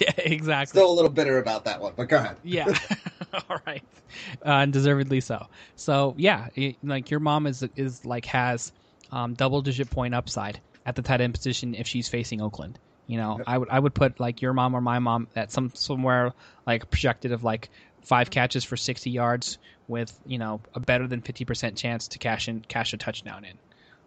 [0.00, 0.78] yeah, exactly.
[0.78, 2.36] Still a little bitter about that one, but go ahead.
[2.42, 2.66] yeah.
[3.50, 3.82] All right.
[4.44, 5.46] Uh, and deservedly so.
[5.76, 8.72] So, yeah, it, like your mom is, is like, has
[9.12, 12.78] um, double digit point upside at the tight end position if she's facing Oakland.
[13.06, 13.44] You know, yep.
[13.46, 16.32] I would I would put like your mom or my mom at some somewhere
[16.66, 17.70] like projected of like
[18.02, 22.18] five catches for sixty yards with you know a better than fifty percent chance to
[22.18, 23.58] cash in cash a touchdown in.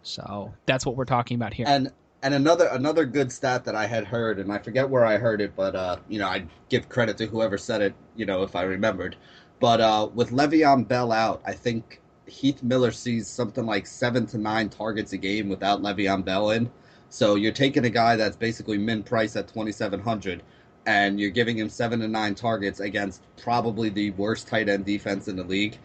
[0.02, 1.66] So that's what we're talking about here.
[1.68, 1.90] And
[2.22, 5.40] and another another good stat that I had heard, and I forget where I heard
[5.40, 7.94] it, but uh, you know I'd give credit to whoever said it.
[8.14, 9.16] You know if I remembered,
[9.58, 14.38] But uh, with Le'Veon Bell out, I think Heath Miller sees something like seven to
[14.38, 16.70] nine targets a game without Le'Veon Bell in.
[17.08, 20.42] So you're taking a guy that's basically min price at 2,700
[20.86, 25.28] and you're giving him seven to nine targets against probably the worst tight end defense
[25.28, 25.78] in the league.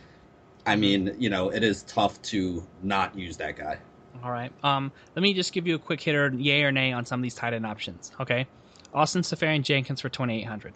[0.66, 3.78] I mean, you know, it is tough to not use that guy.
[4.24, 4.52] All right.
[4.64, 7.24] Um, let me just give you a quick hitter, yay or nay, on some of
[7.24, 8.12] these tight end options.
[8.20, 8.48] Okay.
[8.94, 10.74] Austin Seferian-Jenkins for 2,800.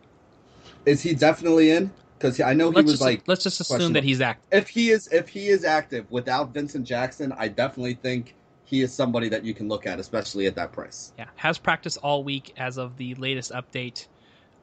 [0.85, 1.91] Is he definitely in?
[2.21, 3.23] Because I know he let's was just, like.
[3.27, 4.45] Let's just assume that he's active.
[4.51, 8.93] If he is, if he is active without Vincent Jackson, I definitely think he is
[8.93, 11.13] somebody that you can look at, especially at that price.
[11.17, 14.07] Yeah, has practiced all week as of the latest update,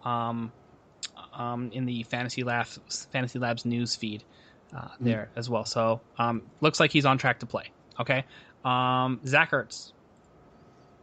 [0.04, 0.52] um,
[1.34, 2.78] um, in the Fantasy Labs
[3.12, 4.24] Fantasy Labs news feed,
[4.74, 5.04] uh, Mm-hmm.
[5.04, 5.64] there as well.
[5.64, 7.72] So, um, looks like he's on track to play.
[8.00, 8.24] Okay.
[8.64, 9.92] Um, Zach Ertz.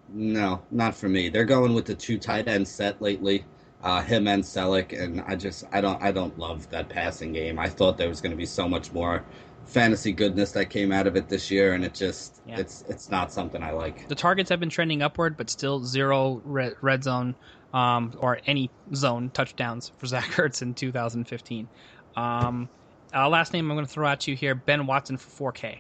[0.10, 1.30] No, not for me.
[1.30, 3.44] They're going with the two tight end set lately,
[3.86, 7.60] uh, him and Celek, and I just I don't I don't love that passing game.
[7.60, 9.24] I thought there was going to be so much more
[9.66, 12.58] fantasy goodness that came out of it this year, and it just Yeah.
[12.58, 14.08] it's it's not something I like.
[14.08, 17.36] The targets have been trending upward, but still zero red, red zone
[17.74, 21.68] um, or any zone touchdowns for Zach Ertz in 2015.
[22.16, 22.68] Um,
[23.14, 25.78] uh, last name I'm going to throw at you here: Ben Watson for 4K.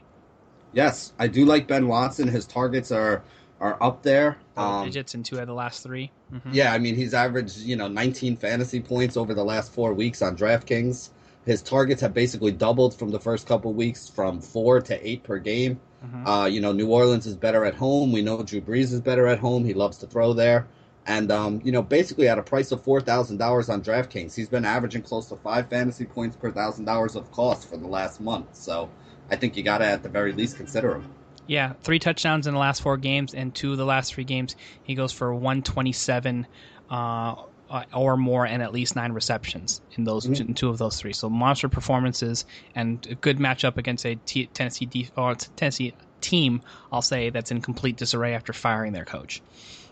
[0.74, 2.28] Yes, I do like Ben Watson.
[2.28, 3.24] His targets are
[3.60, 4.38] are up there.
[4.56, 6.54] Double Um, digits in two out of the last 3 Mhm.
[6.54, 10.22] Yeah, I mean he's averaged you know 19 fantasy points over the last four weeks
[10.22, 11.10] on DraftKings.
[11.46, 15.38] His targets have basically doubled from the first couple weeks, from four to eight per
[15.38, 15.80] game.
[16.04, 16.28] Mhm.
[16.28, 18.12] Uh, you know, New Orleans is better at home.
[18.12, 19.63] We know Drew Brees is better at home.
[19.65, 20.65] He loves to throw there.
[21.08, 25.04] And, um, you know, basically at a price of $4,000 on DraftKings, he's been averaging
[25.04, 28.48] close to five fantasy points per $1,000 of cost for the last month.
[28.54, 28.89] So
[29.30, 31.06] I think you got to, at the very least, consider him.
[31.48, 34.56] Yeah, three touchdowns in the last four games, and two of the last three games,
[34.84, 36.48] he goes for 127
[36.90, 37.36] uh,
[37.70, 40.40] uh, or more, and at least nine receptions in those Mhm.
[40.50, 41.14] in two of those three.
[41.14, 46.62] So monster performances and a good matchup against a T- Tennessee or Tennessee team.
[46.92, 49.42] I'll say that's in complete disarray after firing their coach.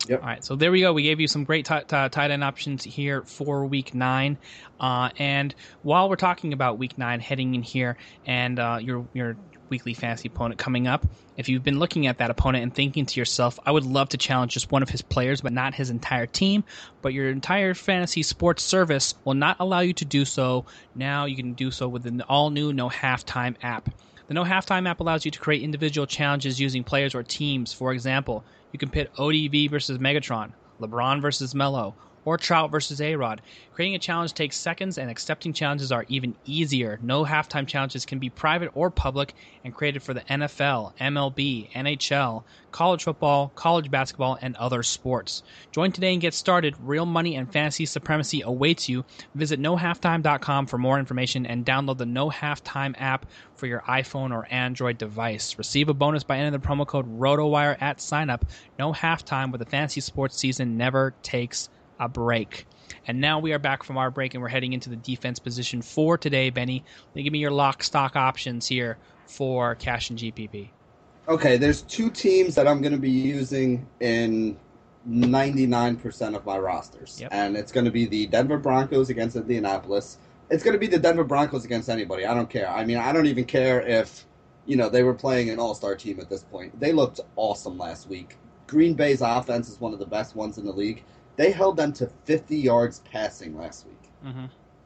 [0.08, 0.22] Yep.
[0.22, 0.92] All right, so there we go.
[0.94, 4.38] We gave you some great t- t- tight end options here for week nine.
[4.80, 9.38] Uh, and while we're talking about week nine, heading in here, and uh, your your
[9.74, 11.04] weekly fantasy opponent coming up,
[11.36, 14.18] if you've been looking at that opponent and thinking to yourself, I would love to
[14.18, 16.64] challenge just one of his players, but not his entire team,
[17.02, 20.66] but your entire fantasy sports service will not allow you to do so.
[20.94, 23.90] Now you can do so with an all new No Halftime app.
[24.28, 27.74] The No Halftime app allows you to create individual challenges using players or teams.
[27.74, 33.16] For example, you can pit ODB versus Megatron, LeBron versus Melo, or Trout versus A
[33.16, 33.42] Rod.
[33.74, 37.00] Creating a challenge takes seconds, and accepting challenges are even easier.
[37.02, 39.34] No halftime challenges can be private or public
[39.64, 45.42] and created for the NFL, MLB, NHL, college football, college basketball, and other sports.
[45.72, 46.76] Join today and get started.
[46.82, 49.06] Real money and fantasy supremacy awaits you.
[49.34, 54.48] Visit nohalftime.com for more information and download the No Halftime app for your iPhone or
[54.52, 55.58] Android device.
[55.58, 58.42] Receive a bonus by entering the promo code ROTOWIRE at signup.
[58.78, 61.70] No halftime, where the fantasy sports season never takes
[62.04, 62.66] a break.
[63.08, 65.82] And now we are back from our break and we're heading into the defense position
[65.82, 66.84] for today, Benny.
[67.16, 70.70] Give me your lock stock options here for cash and GPP.
[71.28, 74.58] Okay, there's two teams that I'm going to be using in
[75.10, 77.20] 99% of my rosters.
[77.22, 77.30] Yep.
[77.34, 80.18] And it's going to be the Denver Broncos against Indianapolis.
[80.50, 82.26] It's going to be the Denver Broncos against anybody.
[82.26, 82.70] I don't care.
[82.70, 84.26] I mean, I don't even care if,
[84.66, 86.78] you know, they were playing an all-star team at this point.
[86.80, 88.38] They looked awesome last week.
[88.68, 91.04] Green Bay's offense is one of the best ones in the league.
[91.36, 94.46] They held them to 50 yards passing last week Mm-hmm.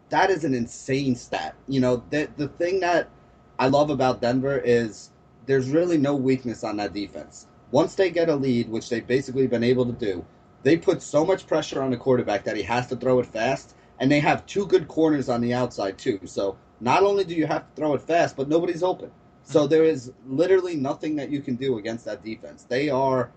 [0.09, 1.55] that is an insane stat.
[1.67, 3.09] You know, the the thing that
[3.59, 5.11] I love about Denver is
[5.45, 7.47] there's really no weakness on that defense.
[7.71, 10.25] Once they get a lead, which they've basically been able to do,
[10.63, 13.75] they put so much pressure on the quarterback that he has to throw it fast,
[13.99, 16.19] and they have two good corners on the outside too.
[16.25, 19.11] So not only do you have to throw it fast, but nobody's open.
[19.43, 22.65] So there is literally nothing that you can do against that defense.
[22.67, 23.31] They are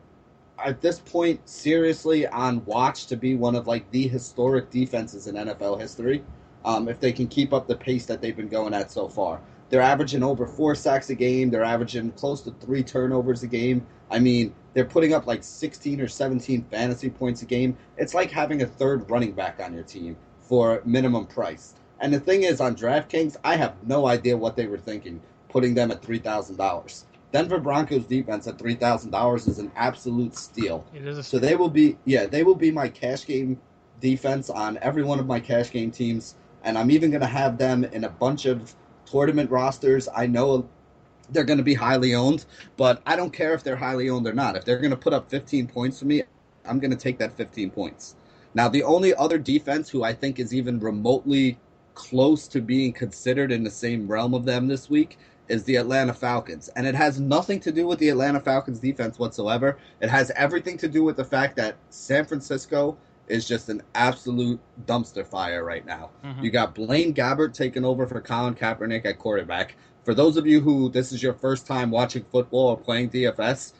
[0.65, 5.35] at this point seriously on watch to be one of like the historic defenses in
[5.35, 6.23] NFL history.
[6.65, 9.41] Um, if they can keep up the pace that they've been going at so far,
[9.71, 11.51] they're averaging over four sacks a game.
[11.51, 13.87] They're averaging close to three turnovers a game.
[14.11, 17.77] I mean, they're putting up like 16 or 17 fantasy points a game.
[17.97, 21.75] It's like having a third running back on your team for minimum price.
[22.01, 25.21] And the thing is, on DraftKings, I have no idea what they were thinking
[25.51, 27.05] putting them at three thousand dollars.
[27.33, 30.85] Denver Broncos defense at three thousand dollars is an absolute steal.
[30.95, 33.61] It is a So they will be, yeah, they will be my cash game
[34.01, 37.59] defense on every one of my cash game teams, and I'm even going to have
[37.59, 38.75] them in a bunch of
[39.07, 40.09] tournament rosters.
[40.15, 40.69] I know
[41.31, 44.33] they're going to be highly owned, but I don't care if they're highly owned or
[44.33, 44.57] not.
[44.57, 46.23] If they're going to put up 15 points for me,
[46.65, 48.17] I'm going to take that 15 points.
[48.55, 51.59] Now, the only other defense who I think is even remotely
[51.95, 55.19] close to being considered in the same realm of them this week
[55.51, 56.69] is the Atlanta Falcons.
[56.77, 59.77] And it has nothing to do with the Atlanta Falcons defense whatsoever.
[60.01, 62.97] It has everything to do with the fact that San Francisco
[63.27, 66.11] is just an absolute dumpster fire right now.
[66.25, 66.45] Mm-hmm.
[66.45, 69.77] You got Blaine Gabbert taking over for Colin Kaepernick at quarterback.
[70.05, 73.73] For those of you who this is your first time watching football or playing DFS,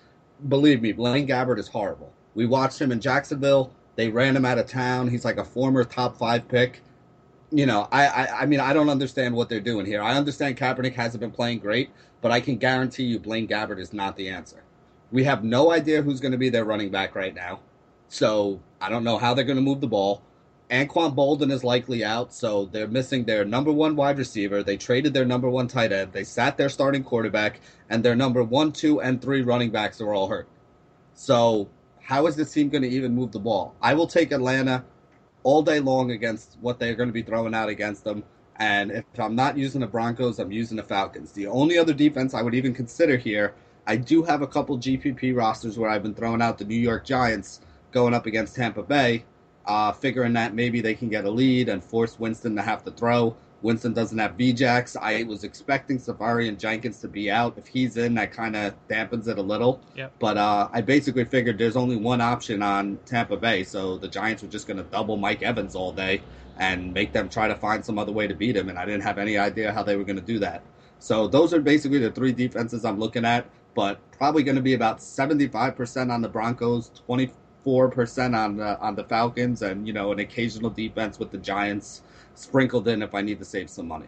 [0.49, 2.13] believe me, Blaine Gabbert is horrible.
[2.35, 3.73] We watched him in Jacksonville.
[3.97, 5.09] They ran him out of town.
[5.09, 6.83] He's like a former top five pick
[7.51, 10.03] you know, I, I, I mean, I don't understand what they're doing here.
[10.03, 11.91] I understand Kaepernick hasn't been playing great,
[12.21, 14.63] but I can guarantee you Blaine Gabbert is not the answer.
[15.11, 17.61] We have no idea who's going to be their running back right now.
[18.09, 20.23] So I don't know how they're going to move the ball.
[20.71, 24.63] Anquan Boldin is likely out, so they're missing their number one wide receiver.
[24.63, 26.13] They traded their number one tight end.
[26.13, 30.15] They sat their starting quarterback, and their number one, two, and three running backs are
[30.15, 30.49] all hurt.
[31.15, 31.69] So
[32.01, 33.75] how is this team going to even move the ball?
[33.83, 34.85] I will take Atlanta
[35.43, 38.23] all day long against what they're going to be throwing out against them.
[38.57, 41.33] And if I'm not using the Broncos, I'm using the Falcons.
[41.33, 43.55] The only other defense I would even consider here,
[43.87, 47.05] I do have a couple GPP rosters where I've been throwing out the New York
[47.05, 47.61] Giants
[47.91, 49.25] going up against Tampa Bay,
[49.65, 52.91] uh, figuring that maybe they can get a lead and force Winston to have to
[52.91, 53.35] throw.
[53.63, 54.97] Winston doesn't have VJax.
[55.01, 57.59] I was expecting Seferian-Jenkins to be out.
[57.59, 59.81] If he's in, that kind of dampens it a little.
[59.97, 60.13] Yep.
[60.19, 64.43] But uh, I basically figured there's only one option on Tampa Bay, so the Giants
[64.43, 66.23] were just going to double Mike Evans all day
[66.59, 68.69] and make them try to find some other way to beat him.
[68.69, 70.63] And I didn't have any idea how they were going to do that.
[70.99, 74.75] So those are basically the three defenses I'm looking at, but probably going to be
[74.75, 80.19] about 75% on the Broncos, 24% on the, on the Falcons, and you know an
[80.19, 82.03] occasional defense with the Giants
[82.35, 84.07] sprinkled in if I need to save some money.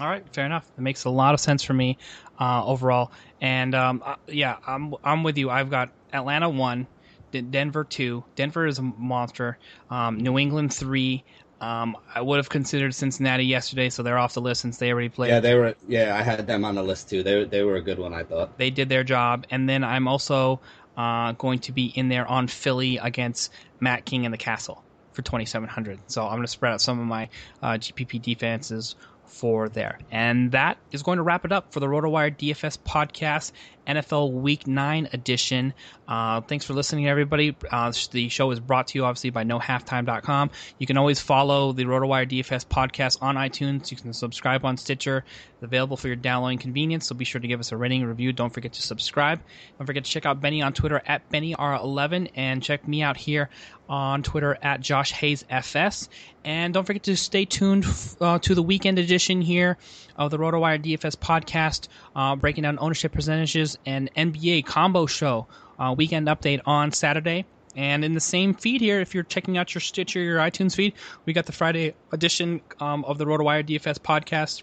[0.00, 0.70] All right, fair enough.
[0.76, 1.98] It makes a lot of sense for me
[2.40, 3.12] uh, overall.
[3.40, 5.50] And um, uh, yeah, I'm I'm with you.
[5.50, 6.86] I've got Atlanta one,
[7.30, 8.24] Denver two.
[8.34, 9.58] Denver is a monster.
[9.90, 11.24] Um, New England three.
[11.60, 15.08] Um, I would have considered Cincinnati yesterday, so they're off the list since they already
[15.08, 15.28] played.
[15.28, 15.74] Yeah, they were.
[15.86, 17.22] Yeah, I had them on the list too.
[17.22, 18.56] They they were a good one, I thought.
[18.58, 20.60] They did their job, and then I'm also
[20.96, 24.82] uh, going to be in there on Philly against Matt King and the Castle
[25.12, 25.98] for 2,700.
[26.06, 27.28] So I'm going to spread out some of my
[27.62, 28.94] uh, GPP defenses
[29.32, 29.98] for there.
[30.10, 33.52] And that is going to wrap it up for the RotoWire DFS podcast,
[33.86, 35.74] NFL Week 9 edition.
[36.06, 37.56] Uh, thanks for listening, everybody.
[37.70, 40.50] Uh, the show is brought to you, obviously, by NoHalftime.com.
[40.78, 43.90] You can always follow the RotoWire DFS podcast on iTunes.
[43.90, 45.24] You can subscribe on Stitcher.
[45.54, 48.08] It's available for your downloading convenience, so be sure to give us a rating and
[48.08, 48.32] review.
[48.32, 49.40] Don't forget to subscribe.
[49.78, 53.48] Don't forget to check out Benny on Twitter at BennyR11 and check me out here
[53.88, 56.08] on Twitter at Josh Hayes FS.
[56.44, 57.84] And don't forget to stay tuned
[58.20, 59.76] uh, to the weekend edition here
[60.16, 65.46] of the RotoWire DFS podcast, uh, breaking down ownership percentages and NBA combo show
[65.78, 67.44] uh, weekend update on Saturday.
[67.74, 70.74] And in the same feed here, if you're checking out your Stitcher, or your iTunes
[70.74, 70.92] feed,
[71.24, 74.62] we got the Friday edition um, of the RotoWire DFS podcast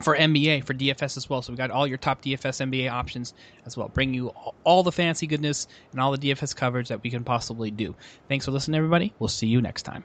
[0.00, 1.42] for NBA, for DFS as well.
[1.42, 3.34] So we got all your top DFS NBA options
[3.66, 3.88] as well.
[3.88, 4.28] Bring you
[4.64, 7.94] all the fancy goodness and all the DFS coverage that we can possibly do.
[8.28, 9.12] Thanks for listening, everybody.
[9.18, 10.04] We'll see you next time.